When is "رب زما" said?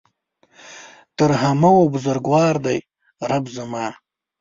3.29-3.87